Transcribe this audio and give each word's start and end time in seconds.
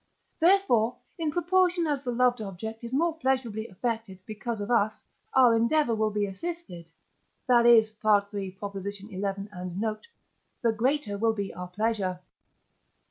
Therefore, 0.39 0.95
in 1.19 1.29
proportion 1.29 1.85
as 1.85 2.03
the 2.03 2.11
loved 2.11 2.41
object 2.41 2.83
is 2.83 2.91
more 2.91 3.15
pleasurably 3.15 3.67
affected 3.67 4.17
because 4.25 4.59
of 4.59 4.71
us, 4.71 5.03
our 5.35 5.53
endeavour 5.55 5.93
will 5.93 6.09
be 6.09 6.25
assisted. 6.25 6.87
that 7.45 7.67
is 7.67 7.93
(III. 8.03 8.57
xi. 8.91 9.15
and 9.51 9.79
note) 9.79 10.07
the 10.63 10.71
greater 10.71 11.19
will 11.19 11.33
be 11.33 11.53
our 11.53 11.67
pleasure. 11.67 12.19